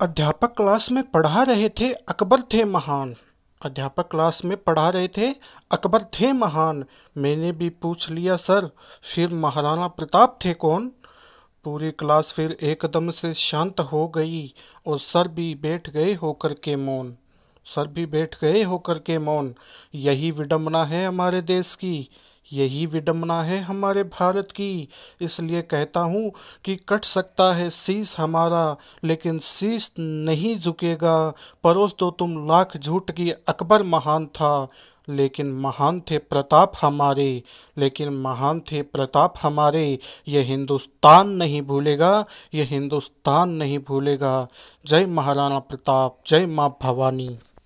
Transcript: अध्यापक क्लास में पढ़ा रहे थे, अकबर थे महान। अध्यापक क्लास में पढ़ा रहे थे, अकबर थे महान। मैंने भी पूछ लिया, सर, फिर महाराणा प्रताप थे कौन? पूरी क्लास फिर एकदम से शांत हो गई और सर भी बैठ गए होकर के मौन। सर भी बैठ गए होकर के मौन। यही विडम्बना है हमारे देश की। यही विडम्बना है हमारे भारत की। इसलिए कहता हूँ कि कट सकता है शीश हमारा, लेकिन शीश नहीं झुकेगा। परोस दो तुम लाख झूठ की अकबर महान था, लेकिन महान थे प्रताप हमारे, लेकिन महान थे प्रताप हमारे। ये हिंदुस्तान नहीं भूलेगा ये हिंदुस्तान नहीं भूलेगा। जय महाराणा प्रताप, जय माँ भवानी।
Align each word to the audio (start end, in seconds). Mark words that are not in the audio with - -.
अध्यापक 0.00 0.56
क्लास 0.56 0.90
में 0.90 1.10
पढ़ा 1.10 1.42
रहे 1.42 1.68
थे, 1.68 1.92
अकबर 1.92 2.40
थे 2.40 2.64
महान। 2.64 3.14
अध्यापक 3.62 4.10
क्लास 4.10 4.44
में 4.44 4.56
पढ़ा 4.56 4.88
रहे 4.88 5.08
थे, 5.08 5.32
अकबर 5.72 6.02
थे 6.02 6.32
महान। 6.32 6.84
मैंने 7.16 7.52
भी 7.52 7.68
पूछ 7.68 8.10
लिया, 8.10 8.36
सर, 8.36 8.70
फिर 9.02 9.34
महाराणा 9.34 9.88
प्रताप 9.88 10.38
थे 10.44 10.54
कौन? 10.54 10.92
पूरी 11.64 11.90
क्लास 11.90 12.32
फिर 12.32 12.56
एकदम 12.62 13.10
से 13.10 13.34
शांत 13.34 13.80
हो 13.80 14.08
गई 14.08 14.54
और 14.86 14.98
सर 14.98 15.28
भी 15.28 15.54
बैठ 15.54 15.90
गए 15.90 16.14
होकर 16.14 16.52
के 16.52 16.76
मौन। 16.76 17.16
सर 17.64 17.88
भी 17.88 18.06
बैठ 18.06 18.36
गए 18.42 18.62
होकर 18.62 18.98
के 18.98 19.18
मौन। 19.18 19.54
यही 19.94 20.30
विडम्बना 20.30 20.84
है 20.84 21.06
हमारे 21.06 21.42
देश 21.42 21.74
की। 21.74 22.08
यही 22.52 22.84
विडम्बना 22.86 23.40
है 23.42 23.58
हमारे 23.58 24.02
भारत 24.02 24.48
की। 24.52 24.88
इसलिए 25.20 25.62
कहता 25.62 26.00
हूँ 26.00 26.30
कि 26.64 26.76
कट 26.88 27.04
सकता 27.04 27.52
है 27.54 27.70
शीश 27.70 28.14
हमारा, 28.20 28.76
लेकिन 29.04 29.38
शीश 29.38 29.92
नहीं 29.98 30.56
झुकेगा। 30.56 31.32
परोस 31.64 31.94
दो 31.98 32.10
तुम 32.10 32.36
लाख 32.48 32.76
झूठ 32.76 33.10
की 33.10 33.30
अकबर 33.30 33.82
महान 33.82 34.26
था, 34.26 34.68
लेकिन 35.08 35.52
महान 35.52 36.00
थे 36.00 36.18
प्रताप 36.18 36.72
हमारे, 36.82 37.42
लेकिन 37.78 38.12
महान 38.14 38.60
थे 38.60 38.82
प्रताप 38.82 39.34
हमारे। 39.42 39.98
ये 40.28 40.42
हिंदुस्तान 40.42 41.28
नहीं 41.28 41.62
भूलेगा 41.62 42.24
ये 42.54 42.62
हिंदुस्तान 42.62 43.50
नहीं 43.50 43.78
भूलेगा। 43.78 44.46
जय 44.86 45.06
महाराणा 45.06 45.58
प्रताप, 45.58 46.18
जय 46.26 46.46
माँ 46.46 46.76
भवानी। 46.82 47.36